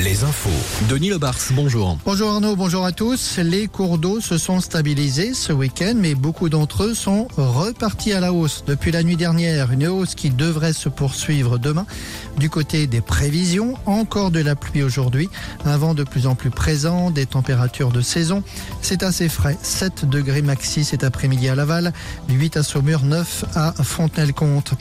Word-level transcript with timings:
Les 0.00 0.24
infos. 0.24 0.50
Denis 0.88 1.10
Lebars, 1.10 1.38
bonjour. 1.52 1.96
Bonjour 2.04 2.30
Arnaud, 2.30 2.56
bonjour 2.56 2.84
à 2.84 2.90
tous. 2.90 3.38
Les 3.38 3.68
cours 3.68 3.98
d'eau 3.98 4.20
se 4.20 4.38
sont 4.38 4.60
stabilisés 4.60 5.34
ce 5.34 5.52
week-end, 5.52 5.94
mais 5.94 6.16
beaucoup 6.16 6.48
d'entre 6.48 6.82
eux 6.84 6.94
sont 6.94 7.28
repartis 7.36 8.12
à 8.12 8.18
la 8.18 8.32
hausse 8.32 8.64
depuis 8.66 8.90
la 8.90 9.04
nuit 9.04 9.16
dernière. 9.16 9.70
Une 9.70 9.86
hausse 9.86 10.16
qui 10.16 10.30
devrait 10.30 10.72
se 10.72 10.88
poursuivre 10.88 11.58
demain. 11.58 11.86
Du 12.38 12.50
côté 12.50 12.88
des 12.88 13.00
prévisions, 13.00 13.76
encore 13.86 14.32
de 14.32 14.40
la 14.40 14.56
pluie 14.56 14.82
aujourd'hui, 14.82 15.28
un 15.64 15.76
vent 15.76 15.94
de 15.94 16.02
plus 16.02 16.26
en 16.26 16.34
plus 16.34 16.50
présent, 16.50 17.12
des 17.12 17.26
températures 17.26 17.92
de 17.92 18.00
saison. 18.00 18.42
C'est 18.82 19.04
assez 19.04 19.28
frais, 19.28 19.56
7 19.62 20.06
degrés 20.08 20.42
maxi 20.42 20.82
cet 20.82 21.04
après-midi 21.04 21.48
à 21.48 21.54
Laval, 21.54 21.92
8 22.30 22.56
à 22.56 22.62
Saumur, 22.64 23.04
9 23.04 23.44
à 23.54 23.74
Fontenay-le-Comte. 23.74 24.72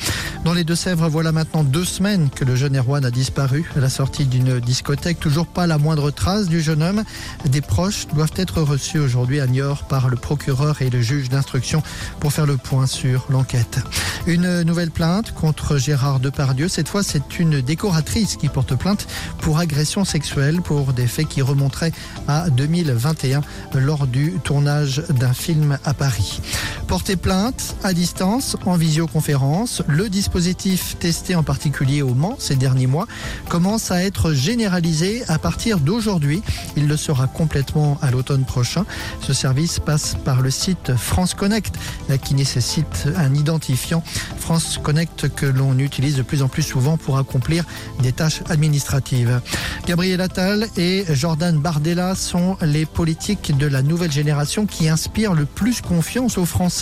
Dans 0.44 0.54
les 0.54 0.64
Deux-Sèvres, 0.64 1.08
voilà 1.08 1.32
maintenant 1.32 1.64
deux 1.64 1.86
semaines 1.86 2.30
que 2.34 2.46
le 2.46 2.56
jeune 2.56 2.78
Erwan 2.78 3.06
a 3.06 3.12
disparu 3.12 3.70
à 3.76 3.80
la 3.80 3.90
sortie 3.90 4.26
d'une 4.40 4.60
discothèque. 4.60 5.20
Toujours 5.20 5.48
pas 5.48 5.68
la 5.68 5.78
moindre 5.78 6.12
trace 6.12 6.48
du 6.48 6.62
jeune 6.62 6.82
homme. 6.82 7.04
Des 7.46 7.62
proches 7.62 8.08
doivent 8.08 8.34
être 8.36 8.62
reçus 8.62 9.00
aujourd'hui 9.00 9.40
à 9.40 9.48
Niort 9.48 9.84
par 9.84 10.10
le 10.10 10.16
procureur 10.16 10.82
et 10.82 10.90
le 10.90 11.02
juge 11.02 11.30
d'instruction 11.30 11.84
pour 12.20 12.34
faire 12.34 12.46
le 12.46 12.58
point 12.58 12.88
sur 12.88 13.26
l'enquête. 13.30 13.80
Une 14.28 14.64
nouvelle 14.64 14.92
plainte 14.92 15.34
contre 15.34 15.78
Gérard 15.78 16.20
Depardieu. 16.20 16.68
Cette 16.68 16.88
fois, 16.88 17.04
c'est 17.04 17.40
une 17.40 17.62
décoratrice 17.62 18.36
qui 18.38 18.48
porte 18.50 18.76
plainte 18.76 19.08
pour 19.40 19.60
agression 19.60 20.06
sexuelle 20.06 20.62
pour 20.62 20.94
des 20.94 21.08
faits 21.08 21.28
qui 21.28 21.42
remonteraient 21.42 21.94
à 22.28 22.50
2021 22.50 23.42
lors 23.76 24.08
du 24.08 24.34
tournage 24.44 25.04
d'un 25.10 25.34
film 25.34 25.78
à 25.84 25.94
Paris. 25.94 26.42
Porter 26.90 27.18
plainte 27.18 27.76
à 27.84 27.94
distance, 27.94 28.58
en 28.66 28.76
visioconférence, 28.76 29.84
le 29.88 30.10
dispositif 30.10 30.98
testé 30.98 31.36
en 31.36 31.44
particulier 31.44 32.02
au 32.02 32.16
Mans 32.16 32.36
ces 32.40 32.56
derniers 32.56 32.88
mois 32.88 33.06
commence 33.48 33.92
à 33.92 34.04
être 34.04 34.34
généralisé 34.34 35.22
à 35.28 35.38
partir 35.38 35.80
d'aujourd'hui. 35.80 36.42
Il 36.76 36.88
le 36.88 36.98
sera 36.98 37.28
complètement 37.28 38.00
à 38.02 38.10
l'automne 38.10 38.44
prochain. 38.44 38.86
Ce 39.22 39.34
service 39.34 39.78
passe 39.78 40.16
par 40.26 40.42
le 40.42 40.50
site 40.50 40.96
France 40.96 41.36
Connect 41.36 41.76
qui 42.24 42.34
nécessite 42.34 43.08
un 43.16 43.36
identifiant 43.36 44.04
France 44.40 44.80
Connect 44.82 45.30
que 45.36 45.46
l'on 45.46 45.78
utilise 45.78 46.16
de 46.16 46.24
plus 46.24 46.42
en 46.42 46.48
plus 46.48 46.64
souvent 46.64 46.98
pour 46.98 47.20
accomplir 47.20 47.66
des 48.02 48.14
tâches 48.14 48.42
administratives. 48.50 49.42
Gabriel 49.86 50.22
Attal 50.22 50.68
et 50.76 51.06
Jordan 51.12 51.56
Bardella 51.60 52.16
sont 52.16 52.58
les 52.64 52.88
politiques 52.88 53.56
de 53.56 53.68
la 53.68 53.84
nouvelle 53.84 54.12
génération 54.12 54.66
qui 54.66 54.90
inspirent 54.90 55.36
le 55.36 55.46
plus 55.46 55.82
confiance 55.82 56.40
aux 56.40 56.46
Français. 56.46 56.79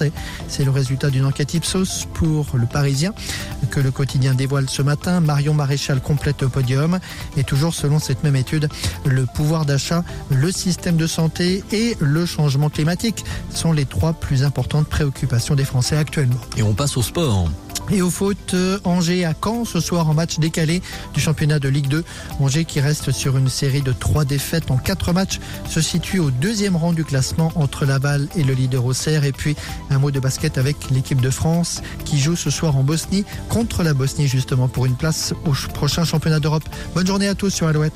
C'est 0.48 0.64
le 0.64 0.72
résultat 0.72 1.10
d'une 1.10 1.26
enquête 1.26 1.54
Ipsos 1.54 2.08
pour 2.14 2.48
le 2.54 2.66
Parisien 2.66 3.14
que 3.72 3.80
le 3.80 3.92
quotidien 3.92 4.34
dévoile 4.34 4.70
ce 4.70 4.82
matin. 4.82 5.20
Marion 5.20 5.54
Maréchal 5.54 6.02
complète 6.02 6.42
le 6.42 6.50
podium 6.50 7.00
et 7.36 7.44
toujours 7.44 7.74
selon 7.74 8.00
cette 8.00 8.24
même 8.24 8.36
étude, 8.36 8.70
le 9.06 9.26
pouvoir 9.26 9.66
d'achat, 9.66 10.04
le 10.30 10.52
système 10.52 10.98
de 10.98 11.08
santé 11.08 11.64
et 11.72 11.96
le 12.00 12.26
changement 12.26 12.70
climatique 12.70 13.24
sont 13.54 13.72
les 13.72 13.86
trois 13.86 14.14
plus 14.14 14.44
importantes 14.44 14.88
préoccupations 14.88 15.56
des 15.56 15.66
Français 15.66 15.98
actuellement. 15.98 16.40
Et 16.58 16.64
on 16.64 16.74
passe 16.74 16.98
au 16.98 17.02
sport. 17.02 17.50
Et 17.90 18.02
au 18.02 18.10
foot, 18.10 18.54
euh, 18.54 18.80
Angers 18.84 19.24
à 19.24 19.34
Caen 19.34 19.64
ce 19.64 19.80
soir 19.80 20.10
en 20.10 20.14
match 20.14 20.40
décalé 20.40 20.82
du 21.14 21.22
championnat 21.22 21.60
de 21.60 21.70
Ligue 21.70 21.88
2. 21.88 22.04
Angers 22.40 22.66
qui 22.66 22.82
reste 22.82 23.12
sur 23.12 23.38
une 23.38 23.48
série 23.48 23.82
de 23.82 23.94
trois 23.94 24.26
défaites 24.26 24.70
en 24.72 24.78
quatre 24.78 25.14
matchs 25.14 25.40
se 25.70 25.80
situe 25.80 26.20
au 26.20 26.30
deuxième 26.30 26.76
rang 26.76 26.92
du 26.92 27.06
classement 27.06 27.52
entre 27.56 27.86
Laval 27.86 28.28
et 28.36 28.44
le 28.44 28.54
leader 28.54 28.86
Auxerre. 28.86 29.24
Et 29.24 29.32
puis 29.32 29.56
un 29.90 30.00
mot 30.00 30.12
de 30.12 30.20
basket 30.20 30.58
avec 30.58 30.90
l'équipe 30.92 31.22
de 31.22 31.30
France 31.30 31.82
qui 32.04 32.20
joue 32.20 32.36
ce 32.36 32.50
soir 32.50 32.76
en 32.76 32.84
Bosnie 32.84 33.24
contre 33.48 33.84
la 33.84 33.94
Bosnie 33.94 34.28
justement 34.28 34.68
pour 34.68 34.86
une 34.86 34.96
place 34.96 35.34
au 35.46 35.52
prochain 35.74 36.04
championnat 36.04 36.40
d'Europe. 36.40 36.68
Bonne 36.94 37.08
journée 37.08 37.28
à 37.28 37.36
tous 37.36 37.52
sur 37.52 37.68
Alouette. 37.68 37.96